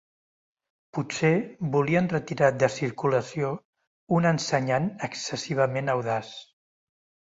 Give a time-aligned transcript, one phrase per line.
[0.97, 1.29] Potser
[1.75, 3.53] volien retirar de circulació
[4.21, 6.39] un ensenyant excessivament audaç.